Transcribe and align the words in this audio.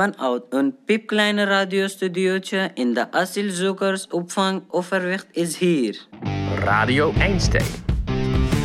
Vanuit 0.00 0.42
een 0.50 0.76
piepkleine 0.84 1.44
radiostudiootje 1.44 2.70
in 2.74 2.94
de 2.94 3.12
asielzoekersopvang 3.12 4.62
Overwicht 4.68 5.26
is 5.30 5.56
hier. 5.56 6.06
Radio 6.54 7.12
Einstein. 7.18 7.64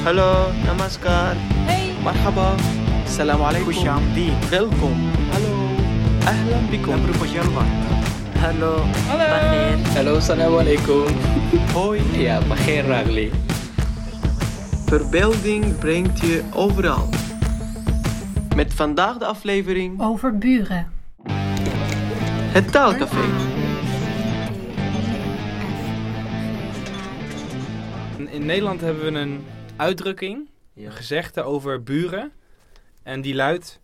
Hallo, 0.04 0.52
namaskar. 0.66 1.36
Hey. 1.36 1.94
Marhaba. 2.04 2.56
Salam 3.08 3.42
alaikum. 3.42 3.74
Welkom. 4.50 5.12
Hallo. 5.32 5.54
Ahlan 6.26 6.70
bikum. 6.70 7.00
Hallo. 8.40 8.84
Hallo. 9.08 9.82
Hallo, 9.94 10.20
salam 10.20 10.58
alaikum. 10.58 11.06
Hoi. 11.74 12.02
Ja, 12.12 12.40
Bagheer 12.48 12.86
Ragli. 12.86 13.32
Verbeelding 14.86 15.78
brengt 15.80 16.20
je 16.20 16.44
overal. 16.54 17.10
Met 18.56 18.74
vandaag 18.74 19.18
de 19.18 19.26
aflevering 19.26 20.02
Over 20.02 20.38
buren. 20.38 20.95
Het 22.56 22.72
Taalcafé. 22.72 23.24
In- 28.18 28.28
In 28.32 28.46
Nederland 28.46 28.82
hebben 28.82 29.14
we 29.14 29.20
een 29.20 29.46
uitdrukking, 29.76 30.50
een 30.76 30.92
gezegde 30.92 31.44
over 31.44 31.84
buren. 31.84 32.32
En 33.04 33.22
die 33.22 33.36
luidt: 33.36 33.80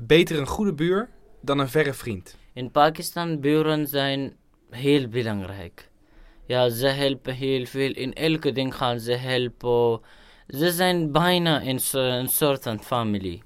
beter 0.00 0.38
een 0.38 0.46
goede 0.46 0.74
buur 0.74 1.08
dan 1.40 1.58
een 1.58 1.68
verre 1.68 1.92
vriend. 1.94 2.36
In 2.52 2.70
Pakistan 2.70 3.40
buren 3.40 3.86
zijn 3.86 4.36
heel 4.70 5.08
belangrijk. 5.08 5.88
Ja, 6.46 6.68
ze 6.68 6.86
helpen 6.86 7.34
heel 7.34 7.66
veel. 7.66 7.90
In 7.92 8.12
elke 8.14 8.52
ding 8.52 8.74
gaan 8.74 9.00
ze 9.00 9.12
helpen. 9.12 10.00
Ze 10.48 10.70
zijn 10.70 11.12
bijna 11.12 11.62
een 11.64 12.28
soort 12.28 12.62
van 12.62 12.82
familie. 12.82 13.42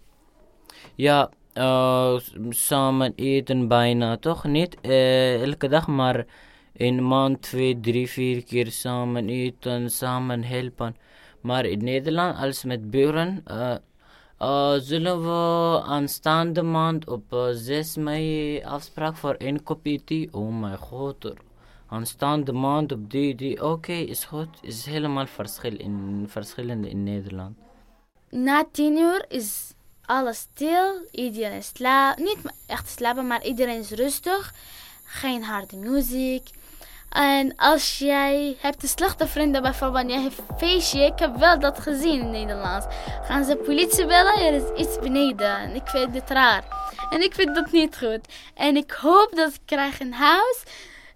Ja, 0.94 1.30
eh, 1.56 2.16
samen 2.50 3.12
eten 3.16 3.68
bijna, 3.68 4.16
toch? 4.16 4.44
Niet 4.44 4.80
elke 4.80 5.68
dag, 5.68 5.86
maar 5.86 6.26
in 6.72 7.06
maand 7.06 7.42
twee, 7.42 7.80
drie, 7.80 8.08
vier 8.08 8.44
keer 8.44 8.70
samen 8.70 9.28
eten, 9.28 9.90
samen 9.90 10.42
helpen. 10.42 10.96
Maar 11.40 11.64
in 11.64 11.84
Nederland, 11.84 12.38
als 12.38 12.64
met 12.64 12.90
buren, 12.90 13.42
eh, 14.38 14.72
zullen 14.78 15.22
we 15.22 15.82
aanstaande 15.82 16.62
maand 16.62 17.08
op 17.08 17.32
eh, 17.32 17.48
6 17.52 17.96
mei 17.96 18.62
afspraak 18.62 19.16
voor 19.16 19.34
een 19.38 19.62
kopje 19.62 20.04
thee? 20.04 20.28
Oh 20.32 20.60
mijn 20.60 20.78
god. 20.78 21.34
Aanstaande 21.88 22.52
maand 22.52 22.92
op 22.92 23.10
die, 23.10 23.34
die. 23.34 23.64
Oké, 23.64 23.92
is 23.92 24.24
goed. 24.24 24.48
Is 24.62 24.86
helemaal 24.86 25.26
verschil 25.26 25.76
in, 25.76 26.24
verschillende 26.28 26.90
in 26.90 27.02
Nederland. 27.02 27.56
Na 28.30 28.64
tien 28.72 28.96
uur 28.96 29.24
is 29.28 29.74
alles 30.06 30.38
stil. 30.38 31.06
Iedereen 31.10 31.62
slaapt. 31.62 32.18
Niet 32.18 32.38
echt 32.66 32.88
slapen, 32.88 33.26
maar 33.26 33.44
iedereen 33.44 33.80
is 33.80 33.90
rustig. 33.90 34.52
Geen 35.04 35.44
harde 35.44 35.76
muziek. 35.76 36.48
En 37.16 37.56
als 37.56 37.98
jij 37.98 38.56
hebt 38.60 38.82
een 38.82 38.88
slechte 38.88 39.26
vrienden, 39.26 39.62
bijvoorbeeld 39.62 40.10
jij 40.10 40.20
hebt 40.22 40.38
een 40.38 40.58
feestje, 40.58 41.04
ik 41.04 41.18
heb 41.18 41.36
wel 41.36 41.58
dat 41.58 41.78
gezien 41.78 42.20
in 42.20 42.30
Nederland. 42.30 42.86
Gaan 43.22 43.44
ze 43.44 43.56
politie 43.56 44.06
bellen, 44.06 44.46
er 44.46 44.52
is 44.52 44.86
iets 44.86 44.98
beneden. 44.98 45.56
En 45.56 45.74
ik 45.74 45.88
vind 45.88 46.12
dit 46.12 46.30
raar. 46.30 46.64
En 47.10 47.22
ik 47.22 47.34
vind 47.34 47.54
dat 47.54 47.72
niet 47.72 47.96
goed. 47.96 48.20
En 48.54 48.76
ik 48.76 48.90
hoop 48.90 49.32
dat 49.34 49.52
ik 49.52 49.60
krijg 49.64 50.00
een 50.00 50.12
huis. 50.12 50.62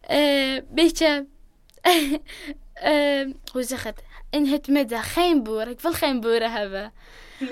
Een 0.06 0.66
beetje, 0.68 1.26
eh, 2.72 3.28
hoe 3.52 3.62
zeg 3.62 3.82
het? 3.82 4.02
In 4.30 4.46
het 4.46 4.66
midden, 4.66 5.02
geen 5.02 5.42
boer. 5.42 5.68
Ik 5.68 5.80
wil 5.80 5.92
geen 5.92 6.20
boeren 6.20 6.52
hebben. 6.52 6.92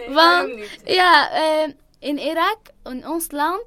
Want, 0.09 0.53
ja, 0.85 1.31
eh, 1.31 1.73
in 1.99 2.19
Irak, 2.19 2.59
in 2.85 3.09
ons 3.09 3.31
land, 3.31 3.65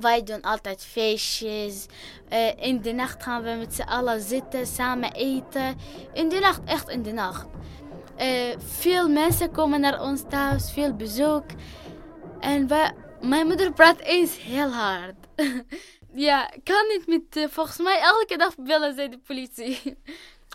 wij 0.00 0.22
doen 0.22 0.42
altijd 0.42 0.84
feestjes. 0.84 1.86
Eh, 2.28 2.64
in 2.64 2.80
de 2.80 2.92
nacht 2.92 3.22
gaan 3.22 3.42
we 3.42 3.50
met 3.50 3.74
z'n 3.74 3.82
allen 3.82 4.20
zitten, 4.20 4.66
samen 4.66 5.12
eten. 5.12 5.76
In 6.12 6.28
de 6.28 6.38
nacht, 6.38 6.60
echt 6.64 6.88
in 6.88 7.02
de 7.02 7.12
nacht. 7.12 7.46
Eh, 8.16 8.58
veel 8.58 9.08
mensen 9.08 9.50
komen 9.50 9.80
naar 9.80 10.02
ons 10.02 10.22
thuis, 10.28 10.72
veel 10.72 10.94
bezoek. 10.94 11.44
En 12.40 12.68
wij, 12.68 12.92
mijn 13.20 13.46
moeder 13.46 13.72
praat 13.72 14.00
eens 14.00 14.38
heel 14.38 14.70
hard. 14.70 15.16
ja, 16.28 16.50
kan 16.64 16.86
niet 16.88 17.06
met, 17.06 17.36
eh, 17.36 17.48
volgens 17.50 17.78
mij 17.78 18.00
elke 18.00 18.36
dag 18.36 18.54
bellen 18.56 18.94
zij 18.94 19.08
de 19.08 19.18
politie. 19.18 19.80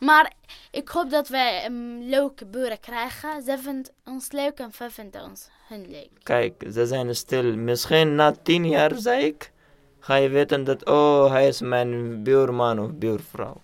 Maar 0.02 0.32
ik 0.72 0.90
hoop 0.90 1.10
dat 1.10 1.28
wij 1.28 1.66
een 1.66 2.10
leuke 2.10 2.46
buren 2.46 2.80
krijgen. 2.80 3.42
Ze 3.42 3.58
vinden 3.58 3.92
ons 4.06 4.32
leuk 4.32 4.60
en 4.60 4.72
wij 4.78 4.90
vinden 4.90 5.24
ons 5.24 5.50
hun 5.68 5.86
leuk. 5.90 6.10
Kijk, 6.24 6.64
ze 6.72 6.86
zijn 6.86 7.16
stil. 7.16 7.56
Misschien 7.56 8.16
na 8.16 8.32
tien 8.32 8.68
jaar, 8.68 8.96
zei 8.96 9.26
ik, 9.26 9.52
ga 10.00 10.16
je 10.16 10.30
weten 10.30 10.64
dat, 10.64 10.86
oh, 10.86 11.32
hij 11.32 11.48
is 11.48 11.62
mijn 11.62 12.24
buurman 12.24 12.80
of 12.80 12.94
buurvrouw. 12.94 13.62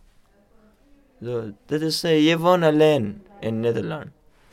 Zo, 1.24 1.52
dit 1.66 1.82
is, 1.82 2.04
eh, 2.04 2.28
je 2.28 2.38
woont 2.38 2.64
alleen 2.64 3.24
in 3.40 3.60
Nederland. 3.60 4.06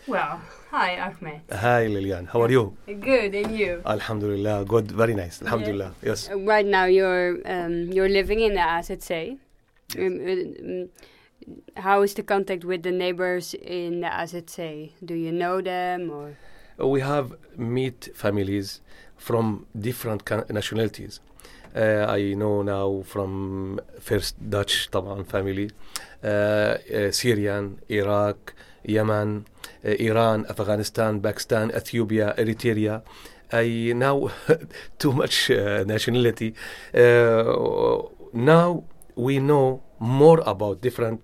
Well, 0.06 0.38
hi 0.70 0.98
Ahmed. 1.00 1.41
Hi 1.50 1.88
Lilian, 1.88 2.26
how 2.26 2.43
are 2.43 2.50
you? 2.50 2.72
Good, 2.87 3.34
and 3.34 3.56
you? 3.56 3.81
Alhamdulillah, 3.82 4.64
good, 4.66 4.93
very 4.93 5.14
nice. 5.14 5.41
Alhamdulillah, 5.43 5.93
yes. 6.03 6.28
Uh, 6.28 6.47
right 6.47 6.66
now 6.66 6.87
you're 6.87 7.41
um, 7.44 7.93
you're 7.93 8.08
living 8.08 8.41
in 8.41 8.54
the 8.54 8.60
AZC. 8.60 9.38
Um, 9.97 10.04
um, 10.04 10.88
how 11.78 12.01
is 12.01 12.13
the 12.13 12.23
contact 12.23 12.63
with 12.63 12.84
the 12.84 12.91
neighbors 12.91 13.53
in 13.53 14.01
the 14.01 14.07
AZC? 14.07 14.91
Do 15.03 15.13
you 15.13 15.31
know 15.31 15.62
them 15.62 16.09
or? 16.09 16.38
We 16.78 17.01
have 17.01 17.35
meet 17.57 18.09
families 18.16 18.81
from 19.17 19.66
different 19.78 20.25
ca- 20.25 20.45
nationalities. 20.50 21.19
Uh, 21.75 22.06
I 22.09 22.34
know 22.34 22.62
now 22.63 23.03
from 23.06 23.79
first 24.00 24.35
Dutch 24.50 24.89
طبعا 24.91 25.25
family, 25.28 25.72
uh, 26.23 26.28
uh, 26.28 27.12
Syrian, 27.12 27.79
Iraq, 27.89 28.53
Yemen, 28.84 29.45
uh, 29.85 29.89
Iran, 29.89 30.45
Afghanistan, 30.50 31.22
Pakistan, 31.22 31.72
Ethiopia, 31.72 32.34
Eritrea. 32.38 33.03
I 33.53 33.94
now 33.95 34.31
too 35.00 35.13
much 35.13 35.51
uh, 35.51 35.84
nationality. 35.85 36.53
Uh, 36.94 38.03
now 38.34 38.84
we 39.16 39.39
know 39.39 39.81
more 39.98 40.40
about 40.46 40.80
different 40.80 41.20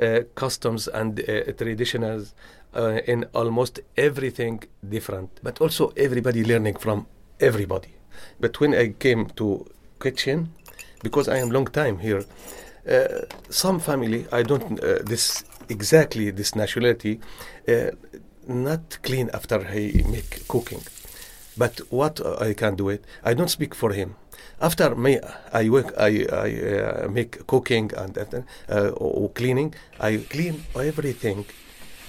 uh, 0.00 0.20
customs 0.34 0.88
and 0.88 1.20
uh, 1.20 1.52
traditions 1.52 2.34
uh, 2.74 3.00
in 3.06 3.24
almost 3.34 3.80
everything 3.96 4.62
different, 4.88 5.30
but 5.42 5.60
also 5.60 5.92
everybody 5.96 6.44
learning 6.44 6.76
from 6.76 7.06
everybody. 7.40 7.94
But 8.40 8.60
when 8.60 8.74
I 8.74 8.94
came 8.98 9.26
to 9.36 9.66
kitchen, 10.00 10.52
because 11.02 11.28
I 11.28 11.38
am 11.38 11.50
long 11.50 11.66
time 11.66 11.98
here, 11.98 12.24
uh, 12.88 13.26
some 13.48 13.78
family 13.78 14.26
I 14.32 14.42
don't 14.42 14.82
uh, 14.82 14.98
this 15.04 15.44
exactly 15.68 16.30
this 16.30 16.54
nationality 16.56 17.20
uh, 17.68 17.90
not 18.48 18.98
clean 19.02 19.30
after 19.32 19.62
he 19.64 20.02
make 20.04 20.46
cooking. 20.48 20.82
But 21.56 21.80
what 21.90 22.20
I 22.40 22.54
can 22.54 22.76
do 22.76 22.88
it, 22.88 23.04
I 23.22 23.34
don't 23.34 23.50
speak 23.50 23.74
for 23.74 23.92
him. 23.92 24.16
After 24.60 24.94
me, 24.94 25.18
I 25.52 25.68
work, 25.68 25.92
I, 25.98 26.26
I 26.32 27.04
uh, 27.04 27.08
make 27.08 27.46
cooking 27.46 27.90
and 27.96 28.16
uh, 28.68 28.88
or 28.90 29.30
cleaning. 29.30 29.74
I 30.00 30.18
clean 30.28 30.64
everything. 30.74 31.44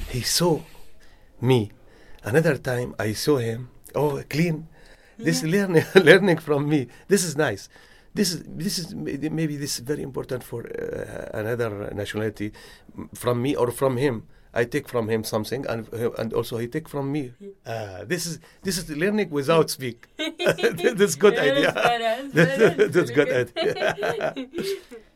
He 0.09 0.21
saw 0.21 0.59
me. 1.41 1.71
Another 2.23 2.57
time 2.57 2.95
I 2.99 3.13
saw 3.13 3.37
him. 3.37 3.69
Oh, 3.95 4.21
clean. 4.29 4.67
This 5.17 5.43
learning 5.43 5.85
learning 5.95 6.37
from 6.37 6.69
me. 6.69 6.87
This 7.07 7.23
is 7.23 7.35
nice. 7.37 7.69
This 8.13 8.33
is 8.33 8.43
this 8.45 8.77
is 8.77 8.93
maybe 8.93 9.57
this 9.57 9.73
is 9.75 9.79
very 9.79 10.03
important 10.03 10.43
for 10.43 10.61
uh, 10.67 11.39
another 11.39 11.91
nationality 11.93 12.51
from 13.13 13.41
me 13.41 13.55
or 13.55 13.71
from 13.71 13.97
him. 13.97 14.27
I 14.53 14.65
take 14.65 14.87
from 14.87 15.09
him 15.09 15.23
something, 15.23 15.65
and 15.65 15.87
and 16.19 16.33
also 16.33 16.57
he 16.57 16.67
take 16.67 16.87
from 16.87 17.11
me. 17.11 17.33
Uh, 17.65 18.03
this 18.05 18.25
is 18.25 18.39
this 18.61 18.77
is 18.77 18.89
learning 18.89 19.29
without 19.29 19.69
speak. 19.69 20.07
that's 20.99 21.15
good 21.15 21.37
idea. 21.39 21.71
that's, 22.33 22.93
that's 22.93 23.11
good 23.11 23.29
idea. 23.29 24.33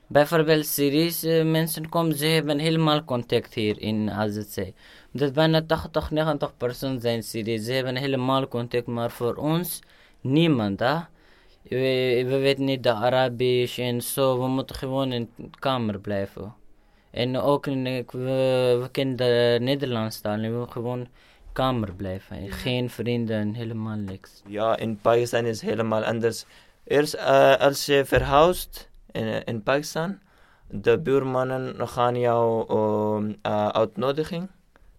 Bijvoorbeeld 0.09 0.65
Syrische 0.65 1.43
mensen 1.43 1.89
komen, 1.89 2.17
ze 2.17 2.25
hebben 2.25 2.59
helemaal 2.59 3.03
contact 3.03 3.53
hier 3.53 3.81
in 3.81 4.09
AZC. 4.09 4.71
Dat 5.11 5.33
bijna 5.33 5.61
80, 5.61 6.11
90 6.11 6.57
persoon 6.57 6.99
zijn 6.99 7.23
Syrië. 7.23 7.57
Ze 7.57 7.71
hebben 7.71 7.95
helemaal 7.95 8.47
contact, 8.47 8.85
maar 8.85 9.11
voor 9.11 9.35
ons 9.35 9.81
niemand. 10.21 10.79
Hè? 10.79 10.95
We, 11.69 12.23
we 12.27 12.37
weten 12.37 12.65
niet 12.65 12.83
de 12.83 12.93
Arabisch 12.93 13.79
en 13.79 14.01
zo. 14.01 14.39
We 14.41 14.47
moeten 14.47 14.75
gewoon 14.75 15.11
in 15.11 15.29
de 15.35 15.49
kamer 15.59 15.99
blijven. 15.99 16.53
En 17.11 17.37
ook 17.37 17.67
in, 17.67 17.87
ik- 17.87 18.11
we, 18.11 18.77
we 18.81 18.89
kennen 18.91 19.15
de 19.15 19.57
Nederlands 19.61 20.21
taal. 20.21 20.33
en 20.33 20.41
We 20.41 20.49
willen 20.49 20.71
gewoon 20.71 21.07
kamer 21.53 21.93
blijven. 21.93 22.37
En 22.37 22.51
Geen 22.51 22.89
vrienden, 22.89 23.53
helemaal 23.53 23.95
niks. 23.95 24.41
Ja, 24.45 24.77
in 24.77 24.97
Pakistan 25.01 25.45
is 25.45 25.61
helemaal 25.61 26.03
anders. 26.03 26.45
Eerst 26.83 27.13
eh, 27.13 27.55
als 27.55 27.85
je 27.85 28.05
verhuist 28.05 28.89
in, 29.11 29.43
in 29.43 29.63
Pakistan, 29.63 30.19
de 30.69 30.99
buurmannen 30.99 31.87
gaan 31.87 32.19
jou 32.19 32.73
um, 33.17 33.35
eh, 33.41 33.67
uitnodiging 33.67 34.49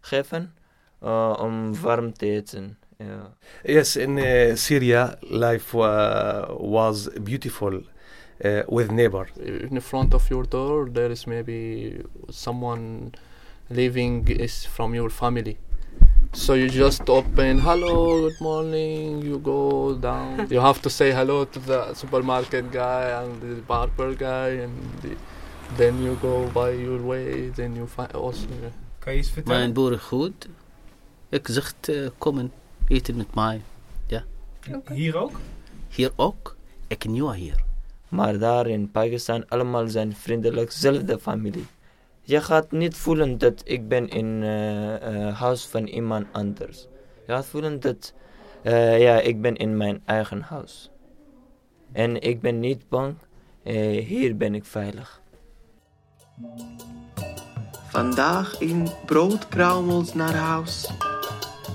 geven 0.00 0.54
eh, 1.00 1.36
om 1.40 1.80
warm 1.80 2.12
te 2.12 2.26
eten 2.30 2.78
Yeah. 3.00 3.28
Yes, 3.64 3.96
in 3.96 4.18
uh, 4.18 4.56
Syria, 4.56 5.16
life 5.30 5.72
uh, 5.72 6.46
was 6.58 7.08
beautiful 7.22 7.82
uh, 8.44 8.62
with 8.68 8.90
neighbor. 8.90 9.28
in 9.38 9.74
the 9.76 9.80
front 9.80 10.14
of 10.14 10.28
your 10.30 10.42
door 10.42 10.88
there 10.88 11.08
is 11.08 11.24
maybe 11.24 12.02
someone 12.28 13.14
living 13.70 14.26
is 14.26 14.64
from 14.64 14.96
your 14.96 15.10
family 15.10 15.58
so 16.32 16.54
you 16.54 16.68
just 16.68 17.08
open 17.08 17.58
hello 17.60 18.28
good 18.28 18.40
morning 18.40 19.22
you 19.22 19.38
go 19.38 19.94
down 19.94 20.48
you 20.50 20.60
have 20.60 20.82
to 20.82 20.90
say 20.90 21.12
hello 21.12 21.44
to 21.44 21.60
the 21.60 21.94
supermarket 21.94 22.72
guy 22.72 23.04
and 23.22 23.40
the 23.40 23.62
barber 23.62 24.12
guy 24.14 24.48
and 24.64 24.74
the, 25.02 25.16
then 25.76 26.02
you 26.02 26.16
go 26.20 26.48
by 26.48 26.70
your 26.70 27.00
way 27.00 27.48
then 27.50 27.76
you 27.76 27.86
find 27.86 28.12
also 28.14 28.48
Kan 28.98 29.12
je 29.12 29.18
iets 29.18 29.30
vertellen? 29.30 29.58
Mijn 29.58 29.72
boer. 29.72 30.00
Ik 31.28 31.46
zeg, 31.50 31.74
eh, 31.80 32.08
kom 32.18 32.38
en 32.38 32.52
eten 32.88 33.16
met 33.16 33.34
mij. 33.34 33.60
Hier 34.92 35.16
ook? 35.16 35.40
Hier 35.88 36.12
ook. 36.16 36.56
Ik 36.86 37.08
nieuw 37.08 37.30
hier. 37.30 37.62
Maar 38.08 38.38
daar 38.38 38.66
in 38.66 38.90
Pakistan 38.90 39.48
allemaal 39.48 39.88
zijn 39.88 40.16
vriendelijk, 40.16 40.70
zelfde 40.72 41.18
familie. 41.18 41.66
Je 42.22 42.40
gaat 42.40 42.70
niet 42.70 42.96
voelen 42.96 43.38
dat 43.38 43.62
ik 43.64 43.88
ben 43.88 44.08
in 44.08 44.26
het 44.42 45.34
huis 45.34 45.66
van 45.66 45.86
iemand 45.86 46.26
anders. 46.32 46.86
Je 47.26 47.32
gaat 47.32 47.46
voelen 47.46 47.80
dat 47.80 48.14
eh, 48.62 49.00
ja, 49.00 49.20
ik 49.20 49.40
ben 49.40 49.56
in 49.56 49.76
mijn 49.76 50.02
eigen 50.04 50.40
huis. 50.40 50.90
En 51.92 52.20
ik 52.20 52.40
ben 52.40 52.60
niet 52.60 52.88
bang. 52.88 53.14
Eh, 53.62 54.06
hier 54.06 54.36
ben 54.36 54.54
ik 54.54 54.64
veilig. 54.64 55.20
Vandaag 57.88 58.60
in 58.60 58.88
broodkruimels 59.06 60.14
naar 60.14 60.34
huis. 60.34 60.90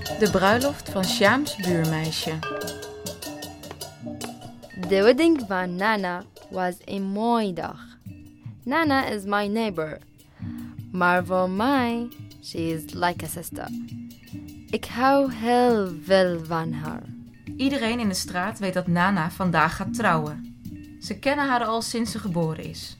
De 0.03 0.29
bruiloft 0.31 0.89
van 0.89 1.03
Sjaams 1.03 1.55
buurmeisje. 1.55 2.39
The 4.89 5.01
wedding 5.03 5.43
van 5.47 5.75
Nana 5.75 6.23
was 6.49 6.75
een 6.85 7.03
mooie 7.03 7.53
dag. 7.53 7.79
Nana 8.63 9.05
is 9.05 9.23
my 9.23 9.45
neighbor. 9.47 9.97
Maar 10.91 11.25
voor 11.25 11.49
mij, 11.49 12.07
she 12.41 12.57
is 12.57 12.93
like 12.93 13.25
a 13.25 13.27
sister. 13.27 13.67
Ik 14.69 14.85
hou 14.85 15.33
heel 15.33 15.91
veel 16.03 16.45
van 16.45 16.71
haar. 16.71 17.03
Iedereen 17.57 17.99
in 17.99 18.07
de 18.07 18.13
straat 18.13 18.59
weet 18.59 18.73
dat 18.73 18.87
Nana 18.87 19.31
vandaag 19.31 19.75
gaat 19.75 19.93
trouwen. 19.93 20.57
Ze 21.01 21.19
kennen 21.19 21.47
haar 21.47 21.63
al 21.63 21.81
sinds 21.81 22.11
ze 22.11 22.19
geboren 22.19 22.63
is. 22.63 22.97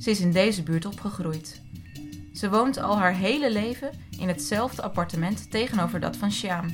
Ze 0.00 0.10
is 0.10 0.20
in 0.20 0.32
deze 0.32 0.62
buurt 0.62 0.86
opgegroeid. 0.86 1.62
Ze 2.34 2.50
woont 2.50 2.78
al 2.78 2.98
haar 2.98 3.14
hele 3.14 3.52
leven 3.52 3.90
in 4.18 4.28
hetzelfde 4.28 4.82
appartement 4.82 5.50
tegenover 5.50 6.00
dat 6.00 6.16
van 6.16 6.32
Sjaam. 6.32 6.66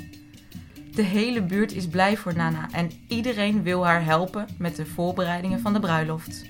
De 0.94 1.02
hele 1.02 1.42
buurt 1.42 1.72
is 1.72 1.88
blij 1.88 2.16
voor 2.16 2.36
Nana 2.36 2.68
en 2.72 2.90
iedereen 3.08 3.62
wil 3.62 3.86
haar 3.86 4.04
helpen 4.04 4.48
met 4.58 4.76
de 4.76 4.86
voorbereidingen 4.86 5.60
van 5.60 5.72
de 5.72 5.80
bruiloft. 5.80 6.44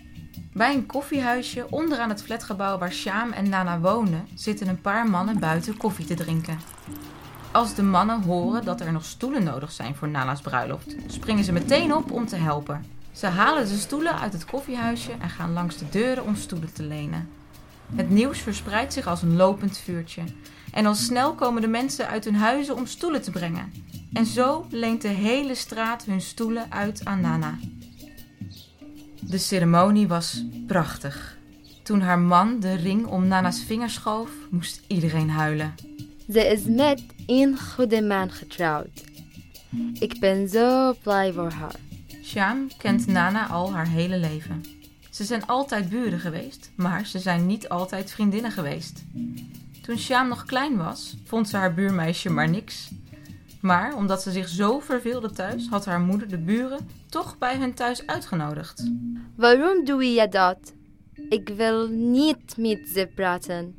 Bij 0.52 0.74
een 0.74 0.86
koffiehuisje 0.86 1.66
onderaan 1.70 2.08
het 2.08 2.22
flatgebouw 2.22 2.78
waar 2.78 2.92
Sjaam 2.92 3.32
en 3.32 3.48
Nana 3.48 3.80
wonen, 3.80 4.28
zitten 4.34 4.68
een 4.68 4.80
paar 4.80 5.08
mannen 5.08 5.38
buiten 5.38 5.76
koffie 5.76 6.06
te 6.06 6.14
drinken. 6.14 6.58
Als 7.52 7.74
de 7.74 7.82
mannen 7.82 8.22
horen 8.22 8.64
dat 8.64 8.80
er 8.80 8.92
nog 8.92 9.04
stoelen 9.04 9.44
nodig 9.44 9.72
zijn 9.72 9.94
voor 9.94 10.08
Nana's 10.08 10.40
bruiloft, 10.40 10.96
springen 11.06 11.44
ze 11.44 11.52
meteen 11.52 11.94
op 11.94 12.10
om 12.10 12.26
te 12.26 12.36
helpen. 12.36 12.84
Ze 13.12 13.26
halen 13.26 13.68
de 13.68 13.76
stoelen 13.76 14.18
uit 14.18 14.32
het 14.32 14.44
koffiehuisje 14.44 15.12
en 15.20 15.28
gaan 15.28 15.52
langs 15.52 15.76
de 15.76 15.88
deuren 15.88 16.24
om 16.24 16.36
stoelen 16.36 16.72
te 16.72 16.82
lenen. 16.82 17.39
Het 17.94 18.10
nieuws 18.10 18.38
verspreidt 18.38 18.92
zich 18.92 19.06
als 19.06 19.22
een 19.22 19.36
lopend 19.36 19.78
vuurtje. 19.78 20.22
En 20.72 20.86
al 20.86 20.94
snel 20.94 21.34
komen 21.34 21.62
de 21.62 21.68
mensen 21.68 22.08
uit 22.08 22.24
hun 22.24 22.34
huizen 22.34 22.76
om 22.76 22.86
stoelen 22.86 23.22
te 23.22 23.30
brengen. 23.30 23.72
En 24.12 24.26
zo 24.26 24.66
leent 24.70 25.02
de 25.02 25.08
hele 25.08 25.54
straat 25.54 26.04
hun 26.04 26.20
stoelen 26.20 26.72
uit 26.72 27.04
aan 27.04 27.20
Nana. 27.20 27.58
De 29.20 29.38
ceremonie 29.38 30.08
was 30.08 30.44
prachtig. 30.66 31.38
Toen 31.82 32.00
haar 32.00 32.18
man 32.18 32.60
de 32.60 32.74
ring 32.74 33.06
om 33.06 33.26
Nana's 33.26 33.64
vinger 33.64 33.90
schoof, 33.90 34.30
moest 34.50 34.82
iedereen 34.86 35.30
huilen. 35.30 35.74
Ze 36.32 36.46
is 36.46 36.64
met 36.64 37.02
een 37.26 37.58
goede 37.58 38.02
man 38.02 38.30
getrouwd. 38.30 39.04
Ik 39.92 40.20
ben 40.20 40.48
zo 40.48 40.94
blij 41.02 41.32
voor 41.32 41.50
haar. 41.50 41.74
Sjaam 42.22 42.68
kent 42.78 43.06
Nana 43.06 43.46
al 43.48 43.72
haar 43.72 43.88
hele 43.88 44.18
leven. 44.18 44.62
Ze 45.20 45.26
zijn 45.26 45.46
altijd 45.46 45.88
buren 45.88 46.20
geweest, 46.20 46.70
maar 46.76 47.06
ze 47.06 47.18
zijn 47.18 47.46
niet 47.46 47.68
altijd 47.68 48.10
vriendinnen 48.10 48.50
geweest. 48.50 49.04
Toen 49.82 49.98
Sjaam 49.98 50.28
nog 50.28 50.44
klein 50.44 50.76
was, 50.76 51.16
vond 51.24 51.48
ze 51.48 51.56
haar 51.56 51.74
buurmeisje 51.74 52.30
maar 52.30 52.48
niks. 52.48 52.90
Maar 53.60 53.94
omdat 53.96 54.22
ze 54.22 54.30
zich 54.30 54.48
zo 54.48 54.78
verveelde 54.78 55.30
thuis, 55.30 55.68
had 55.68 55.84
haar 55.84 56.00
moeder 56.00 56.28
de 56.28 56.38
buren 56.38 56.88
toch 57.08 57.38
bij 57.38 57.56
hun 57.56 57.74
thuis 57.74 58.06
uitgenodigd. 58.06 58.90
Waarom 59.36 59.84
doe 59.84 60.04
je 60.04 60.28
dat? 60.28 60.72
Ik 61.28 61.48
wil 61.48 61.88
niet 61.88 62.56
met 62.56 62.88
ze 62.94 63.08
praten. 63.14 63.76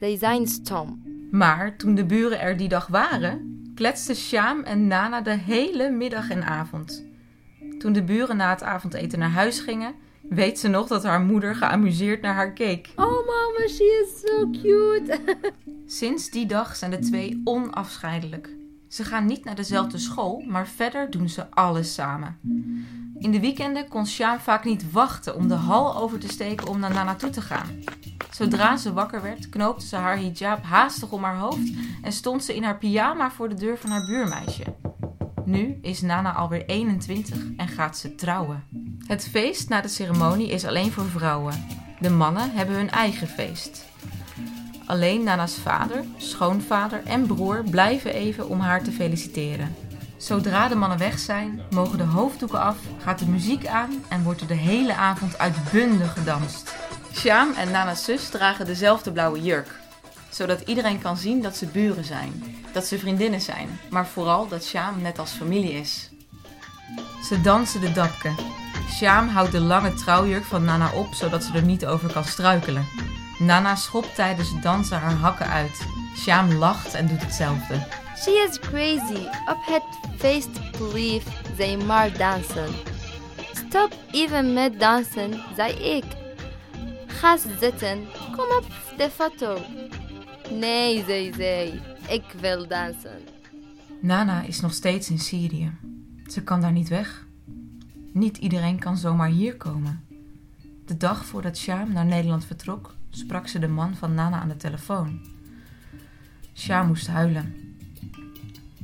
Ze 0.00 0.16
zijn 0.18 0.46
stom. 0.46 1.02
Maar 1.30 1.76
toen 1.76 1.94
de 1.94 2.04
buren 2.04 2.40
er 2.40 2.56
die 2.56 2.68
dag 2.68 2.86
waren, 2.86 3.70
kletsten 3.74 4.16
Sjaam 4.16 4.62
en 4.62 4.86
Nana 4.86 5.20
de 5.20 5.36
hele 5.36 5.90
middag 5.90 6.30
en 6.30 6.44
avond. 6.44 7.04
Toen 7.78 7.92
de 7.92 8.02
buren 8.02 8.36
na 8.36 8.50
het 8.50 8.62
avondeten 8.62 9.18
naar 9.18 9.30
huis 9.30 9.60
gingen, 9.60 9.94
weet 10.28 10.58
ze 10.58 10.68
nog 10.68 10.86
dat 10.86 11.02
haar 11.02 11.20
moeder 11.20 11.54
geamuseerd 11.54 12.22
naar 12.22 12.34
haar 12.34 12.52
keek. 12.52 12.88
Oh 12.96 13.26
mama, 13.26 13.68
she 13.68 14.06
is 14.06 14.20
so 14.20 14.50
cute. 14.50 15.20
Sinds 15.86 16.30
die 16.30 16.46
dag 16.46 16.76
zijn 16.76 16.90
de 16.90 16.98
twee 16.98 17.40
onafscheidelijk. 17.44 18.56
Ze 18.88 19.04
gaan 19.04 19.26
niet 19.26 19.44
naar 19.44 19.54
dezelfde 19.54 19.98
school, 19.98 20.44
maar 20.46 20.68
verder 20.68 21.10
doen 21.10 21.28
ze 21.28 21.50
alles 21.50 21.94
samen. 21.94 22.38
In 23.18 23.30
de 23.30 23.40
weekenden 23.40 23.88
kon 23.88 24.06
Sjaam 24.06 24.38
vaak 24.38 24.64
niet 24.64 24.92
wachten 24.92 25.36
om 25.36 25.48
de 25.48 25.54
hal 25.54 25.96
over 25.96 26.18
te 26.18 26.28
steken 26.28 26.68
om 26.68 26.78
naar 26.78 26.92
Nana 26.92 27.14
toe 27.14 27.30
te 27.30 27.40
gaan. 27.40 27.66
Zodra 28.30 28.76
ze 28.76 28.92
wakker 28.92 29.22
werd, 29.22 29.48
knoopte 29.48 29.86
ze 29.86 29.96
haar 29.96 30.16
hijab 30.16 30.64
haastig 30.64 31.12
om 31.12 31.22
haar 31.22 31.38
hoofd 31.38 31.72
en 32.02 32.12
stond 32.12 32.44
ze 32.44 32.54
in 32.54 32.62
haar 32.62 32.78
pyjama 32.78 33.30
voor 33.30 33.48
de 33.48 33.54
deur 33.54 33.78
van 33.78 33.90
haar 33.90 34.06
buurmeisje. 34.06 34.64
Nu 35.44 35.78
is 35.82 36.00
Nana 36.00 36.32
alweer 36.32 36.64
21 36.66 37.36
en 37.56 37.68
gaat 37.68 37.96
ze 37.96 38.14
trouwen. 38.14 38.64
Het 39.08 39.28
feest 39.30 39.68
na 39.68 39.80
de 39.80 39.88
ceremonie 39.88 40.48
is 40.48 40.64
alleen 40.64 40.92
voor 40.92 41.08
vrouwen. 41.08 41.66
De 42.00 42.10
mannen 42.10 42.50
hebben 42.50 42.74
hun 42.74 42.90
eigen 42.90 43.28
feest. 43.28 43.84
Alleen 44.86 45.22
Nana's 45.22 45.54
vader, 45.54 46.04
schoonvader 46.16 47.02
en 47.04 47.26
broer 47.26 47.64
blijven 47.70 48.12
even 48.12 48.48
om 48.48 48.60
haar 48.60 48.82
te 48.82 48.92
feliciteren. 48.92 49.76
Zodra 50.16 50.68
de 50.68 50.74
mannen 50.74 50.98
weg 50.98 51.18
zijn, 51.18 51.60
mogen 51.70 51.98
de 51.98 52.04
hoofddoeken 52.04 52.60
af, 52.60 52.76
gaat 52.98 53.18
de 53.18 53.26
muziek 53.26 53.66
aan 53.66 54.04
en 54.08 54.22
wordt 54.22 54.40
er 54.40 54.46
de 54.46 54.54
hele 54.54 54.94
avond 54.94 55.38
uitbundig 55.38 56.12
gedanst. 56.12 56.74
Sjaam 57.14 57.52
en 57.52 57.70
Nana's 57.70 58.04
zus 58.04 58.28
dragen 58.28 58.66
dezelfde 58.66 59.12
blauwe 59.12 59.42
jurk, 59.42 59.80
zodat 60.30 60.60
iedereen 60.60 61.00
kan 61.00 61.16
zien 61.16 61.42
dat 61.42 61.56
ze 61.56 61.66
buren 61.66 62.04
zijn, 62.04 62.44
dat 62.72 62.86
ze 62.86 62.98
vriendinnen 62.98 63.40
zijn, 63.40 63.68
maar 63.90 64.06
vooral 64.06 64.48
dat 64.48 64.64
Sjaam 64.64 65.02
net 65.02 65.18
als 65.18 65.30
familie 65.30 65.72
is. 65.72 66.10
Ze 67.22 67.40
dansen 67.40 67.80
de 67.80 67.92
dabke. 67.92 68.30
Sjaam 68.90 69.28
houdt 69.28 69.52
de 69.52 69.60
lange 69.60 69.94
trouwjurk 69.94 70.44
van 70.44 70.64
Nana 70.64 70.92
op, 70.92 71.14
zodat 71.14 71.44
ze 71.44 71.52
er 71.52 71.64
niet 71.64 71.86
over 71.86 72.12
kan 72.12 72.24
struikelen. 72.24 72.86
Nana 73.38 73.74
schopt 73.74 74.14
tijdens 74.14 74.50
het 74.50 74.62
dansen 74.62 74.98
haar 74.98 75.12
hakken 75.12 75.46
uit. 75.46 75.86
Sjaam 76.16 76.52
lacht 76.52 76.94
en 76.94 77.06
doet 77.06 77.22
hetzelfde. 77.22 77.86
She 78.16 78.46
is 78.48 78.58
crazy. 78.58 79.26
Op 79.46 79.58
het 79.60 79.82
feest 80.16 80.70
bleef 80.78 81.24
zij 81.56 81.76
maar 81.76 82.18
dansen. 82.18 82.68
Stop 83.52 83.96
even 84.10 84.52
met 84.52 84.80
dansen, 84.80 85.40
zei 85.56 85.72
ik. 85.72 86.04
Ga 87.06 87.36
zitten. 87.60 88.06
Kom 88.36 88.46
op 88.56 88.64
de 88.96 89.10
foto. 89.10 89.58
Nee, 90.50 91.04
zei 91.06 91.32
zij. 91.36 91.80
Ik 92.08 92.24
wil 92.40 92.66
dansen. 92.68 93.18
Nana 94.00 94.42
is 94.42 94.60
nog 94.60 94.72
steeds 94.72 95.10
in 95.10 95.18
Syrië. 95.18 95.72
Ze 96.26 96.42
kan 96.42 96.60
daar 96.60 96.72
niet 96.72 96.88
weg. 96.88 97.26
Niet 98.18 98.36
iedereen 98.36 98.78
kan 98.78 98.96
zomaar 98.96 99.28
hier 99.28 99.56
komen. 99.56 100.04
De 100.86 100.96
dag 100.96 101.24
voordat 101.24 101.56
Sjaam 101.56 101.92
naar 101.92 102.04
Nederland 102.04 102.44
vertrok, 102.44 102.94
sprak 103.10 103.48
ze 103.48 103.58
de 103.58 103.68
man 103.68 103.94
van 103.94 104.14
Nana 104.14 104.40
aan 104.40 104.48
de 104.48 104.56
telefoon. 104.56 105.20
Sjaam 106.54 106.86
moest 106.86 107.06
huilen. 107.06 107.54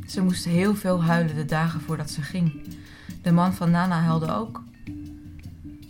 Ze 0.06 0.22
moest 0.22 0.44
heel 0.44 0.74
veel 0.74 1.04
huilen 1.04 1.34
de 1.34 1.44
dagen 1.44 1.80
voordat 1.80 2.10
ze 2.10 2.22
ging. 2.22 2.62
De 3.22 3.32
man 3.32 3.54
van 3.54 3.70
Nana 3.70 4.00
huilde 4.00 4.32
ook. 4.32 4.62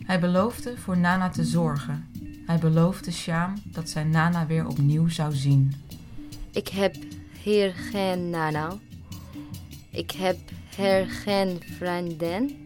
Hij 0.05 0.21
beloofde 0.21 0.77
voor 0.77 0.99
Nana 0.99 1.29
te 1.29 1.45
zorgen. 1.45 2.07
Hij 2.47 2.59
beloofde 2.59 3.11
Sjaam 3.11 3.55
dat 3.65 3.89
zij 3.89 4.05
Nana 4.05 4.47
weer 4.47 4.67
opnieuw 4.67 5.09
zou 5.09 5.35
zien. 5.35 5.75
Ik 6.51 6.69
heb 6.69 6.97
hier 7.43 7.75
geen 7.75 8.31
Nana. 8.31 8.73
Ik 9.91 10.11
heb 10.11 10.39
hier 10.77 11.07
geen 11.07 11.63
vriendin. 11.79 12.64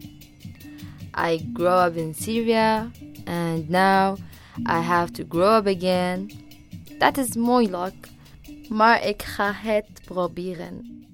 I 1.19 1.49
grew 1.53 1.67
up 1.67 1.97
in 1.97 2.13
Syria 2.13 2.91
and 3.25 3.69
now 3.69 4.17
I 4.65 4.81
have 4.81 5.11
to 5.11 5.23
grow 5.29 5.57
up 5.57 5.67
again. 5.67 6.31
Dat 6.97 7.17
is 7.17 7.35
moeilijk, 7.35 8.07
maar 8.69 9.05
ik 9.05 9.23
ga 9.23 9.51
het 9.53 9.85
proberen. 10.05 11.05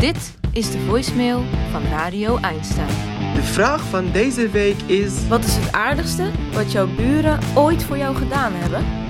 Dit 0.00 0.38
is 0.52 0.70
de 0.70 0.78
voicemail 0.78 1.42
van 1.70 1.82
Radio 1.82 2.36
Einstein. 2.36 3.14
De 3.34 3.42
vraag 3.42 3.82
van 3.82 4.12
deze 4.12 4.48
week 4.48 4.80
is: 4.82 5.28
Wat 5.28 5.44
is 5.44 5.56
het 5.56 5.72
aardigste 5.72 6.30
wat 6.52 6.72
jouw 6.72 6.94
buren 6.94 7.38
ooit 7.54 7.82
voor 7.82 7.96
jou 7.96 8.16
gedaan 8.16 8.52
hebben? 8.52 9.05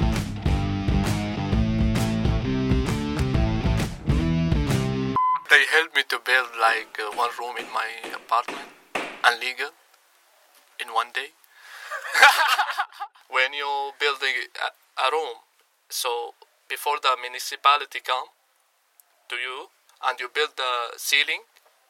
They 5.49 5.65
helped 5.67 5.97
me 5.97 6.03
to 6.11 6.19
build 6.19 6.51
like 6.61 6.99
uh, 7.01 7.11
one 7.17 7.31
room 7.39 7.57
in 7.57 7.65
my 7.73 7.89
apartment, 8.15 8.69
unlegal, 9.25 9.73
in 10.81 10.93
one 10.93 11.09
day. 11.13 11.31
when 13.31 13.53
you 13.53 13.93
building 14.01 14.35
a, 14.61 14.69
a 15.03 15.11
room, 15.13 15.37
so 15.89 16.35
before 16.69 16.99
the 17.03 17.17
municipality 17.21 18.01
come 18.01 18.29
to 19.29 19.37
you 19.37 19.69
and 20.07 20.19
you 20.21 20.29
build 20.33 20.51
the 20.57 20.97
ceiling, 20.97 21.43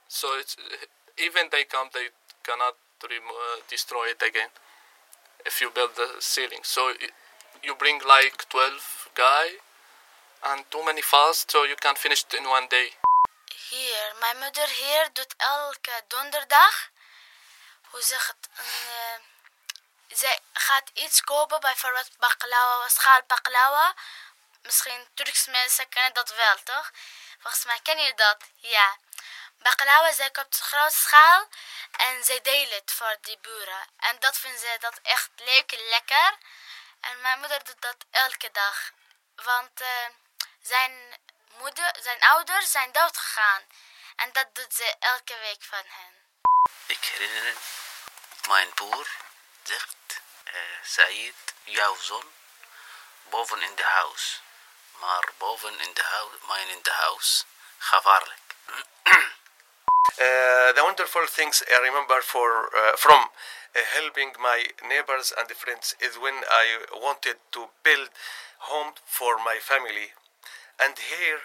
so 0.09 0.29
it's 0.39 0.57
even 1.19 1.49
they 1.53 1.65
come, 1.65 1.89
they 1.93 2.09
cannot 2.45 2.75
remo- 3.03 3.63
destroy 3.69 4.07
it 4.15 4.23
again 4.23 4.49
if 5.47 5.61
you 5.61 5.71
build 5.75 5.91
the 5.97 6.09
ceiling. 6.21 6.61
So 6.63 6.93
y- 7.01 7.09
you 7.65 7.75
bring 7.75 8.01
like 8.09 8.49
12 8.51 9.11
guy 9.17 9.61
and 10.47 10.65
too 10.71 10.85
many 10.85 11.03
fast, 11.03 11.51
so 11.51 11.65
you 11.65 11.77
can 11.81 11.95
finish 11.97 12.25
it 12.31 12.39
in 12.39 12.45
one 12.49 12.67
day. 12.71 12.89
Hier, 13.69 14.15
mijn 14.17 14.39
moeder 14.39 14.69
hier 14.69 15.13
doet 15.13 15.35
elke 15.37 16.05
donderdag, 16.09 16.89
hoe 17.91 18.03
zeg 18.03 18.27
het, 18.27 18.49
eh, 18.57 19.21
zij 20.09 20.41
gaat 20.53 20.91
iets 20.95 21.21
kopen, 21.21 21.61
bijvoorbeeld 21.61 22.17
baklava, 22.19 22.89
schaal 22.89 23.23
baklava. 23.23 23.95
Misschien 24.63 25.09
Turks 25.15 25.47
mensen 25.47 25.89
kennen 25.89 26.15
dat 26.15 26.35
wel, 26.35 26.63
toch? 26.63 26.91
Volgens 27.39 27.65
mij 27.65 27.81
ken 27.83 27.99
je 27.99 28.15
dat, 28.15 28.37
ja. 28.57 28.97
Baklava, 29.59 30.13
zij 30.13 30.31
koopt 30.31 30.59
grote 30.59 30.97
schaal 30.97 31.49
en 31.91 32.25
zij 32.25 32.41
delen 32.41 32.79
het 32.79 32.93
voor 32.93 33.17
die 33.21 33.39
buren. 33.39 33.87
En 33.99 34.21
dat 34.21 34.39
vinden 34.39 34.61
ze 34.61 34.77
dat 34.81 35.01
echt 35.03 35.31
leuk 35.37 35.73
en 35.73 35.89
lekker. 35.89 36.39
En 37.01 37.21
mijn 37.21 37.39
moeder 37.39 37.65
doet 37.65 37.83
dat 37.83 37.97
elke 38.11 38.51
dag. 38.51 38.91
Want 39.35 39.81
eh, 39.81 40.09
zijn 40.63 41.19
moeder, 41.59 41.97
zijn 42.01 42.23
ouders 42.23 42.71
zijn 42.71 42.93
dood 42.93 43.17
gegaan. 43.17 43.63
En 44.17 44.33
dat 44.33 44.55
doet 44.55 44.75
ze 44.75 44.95
elke 44.99 45.39
week 45.41 45.63
van 45.63 45.85
hen. 45.85 46.15
Ik 46.87 47.05
herinner 47.05 47.55
mijn 48.49 48.75
broer 48.75 49.09
zegt, 49.63 50.21
eh 50.45 50.55
Said, 50.83 51.55
jouw 51.65 51.97
zoon, 52.01 52.33
boven 53.23 53.63
in 53.63 53.75
de 53.75 53.85
huis. 53.85 54.43
Maar 55.01 55.29
boven 55.39 55.81
in 55.81 55.95
de 55.95 56.03
huis, 56.03 56.31
mijn 56.47 56.69
in 56.69 56.83
de 56.83 56.93
huis, 56.93 57.45
gevaarlijk. 57.79 58.55
Uh, 59.07 60.69
the 60.77 60.83
wonderful 60.83 61.27
things 61.27 61.63
I 61.63 61.79
remember 61.81 62.23
for 62.23 62.71
uh, 62.75 62.97
from 62.97 63.31
uh, 63.75 63.81
helping 63.85 64.35
my 64.39 64.71
neighbors 64.89 65.35
and 65.35 65.53
friends 65.53 65.95
is 65.99 66.17
when 66.19 66.35
I 66.35 66.79
wanted 67.01 67.37
to 67.51 67.71
build 67.83 68.11
home 68.59 68.93
for 69.05 69.39
my 69.45 69.59
family, 69.61 70.13
and 70.81 70.95
here 70.99 71.41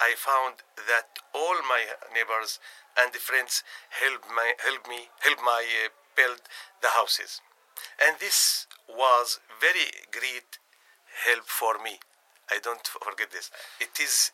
I 0.00 0.14
found 0.16 0.62
that 0.86 1.18
all 1.34 1.58
my 1.66 1.82
neighbors 2.14 2.60
and 2.96 3.12
friends 3.14 3.64
help 3.90 4.22
my 4.30 4.52
help 4.64 4.86
me 4.88 5.10
help 5.20 5.38
my 5.42 5.64
uh, 5.84 5.88
build 6.16 6.40
the 6.82 6.88
houses, 6.94 7.40
and 8.04 8.16
this 8.20 8.66
was 8.88 9.40
very 9.60 9.90
great 10.10 10.58
help 11.26 11.46
for 11.46 11.82
me. 11.82 11.98
I 12.50 12.58
don't 12.62 12.86
forget 12.86 13.30
this. 13.30 13.50
It 13.80 14.00
is 14.00 14.32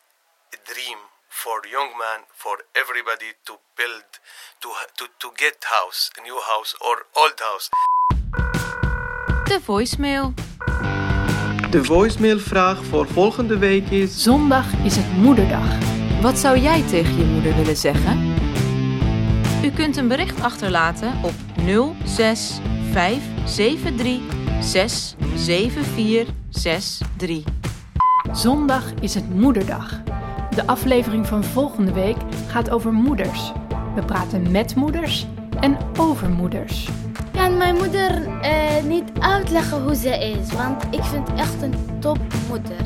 a 0.53 0.57
dream 0.71 0.99
for 1.29 1.65
young 1.67 1.97
man, 1.97 2.29
for 2.31 2.57
everybody 2.75 3.33
to 3.45 3.57
build, 3.75 4.09
to 4.61 4.69
to 4.97 5.07
to 5.19 5.31
get 5.37 5.65
house, 5.65 6.11
a 6.17 6.21
new 6.21 6.39
house 6.41 6.75
or 6.79 6.95
old 7.17 7.39
house. 7.39 7.69
De 9.45 9.59
voicemail. 9.59 10.44
De 11.75 11.83
voicemailvraag 11.83 12.85
voor 12.85 13.07
volgende 13.07 13.57
week 13.57 13.89
is... 13.89 14.23
Zondag 14.23 14.65
is 14.83 14.95
het 14.95 15.17
moederdag. 15.17 15.77
Wat 16.21 16.37
zou 16.37 16.59
jij 16.59 16.81
tegen 16.81 17.17
je 17.17 17.23
moeder 17.23 17.55
willen 17.55 17.77
zeggen? 17.77 18.33
U 19.63 19.71
kunt 19.71 19.97
een 19.97 20.07
bericht 20.07 20.41
achterlaten 20.41 21.13
op 21.23 21.33
06 22.05 22.59
573 22.91 24.19
67463. 24.59 27.43
Zondag 28.31 28.93
is 29.01 29.13
het 29.13 29.35
moederdag. 29.35 30.01
De 30.55 30.67
aflevering 30.67 31.27
van 31.27 31.43
volgende 31.43 31.93
week 31.93 32.17
gaat 32.47 32.69
over 32.69 32.93
moeders. 32.93 33.51
We 33.95 34.05
praten 34.05 34.51
met 34.51 34.75
moeders 34.75 35.27
en 35.59 35.77
over 35.97 36.29
moeders. 36.29 36.89
Kan 37.35 37.57
mijn 37.57 37.75
moeder 37.75 38.27
eh, 38.41 38.83
niet 38.83 39.11
uitleggen 39.19 39.81
hoe 39.81 39.95
ze 39.95 40.09
is, 40.09 40.53
want 40.53 40.83
ik 40.89 41.03
vind 41.03 41.29
echt 41.35 41.61
een 41.61 41.73
topmoeder. 41.99 42.81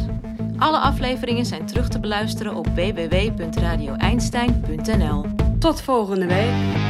Alle 0.58 0.78
afleveringen 0.78 1.46
zijn 1.46 1.66
terug 1.66 1.90
te 1.90 2.00
beluisteren 2.00 2.56
op 2.56 2.68
www.radioeinstein.nl. 2.68 5.26
Tot 5.60 5.82
volgende 5.82 6.26
week. 6.26 6.89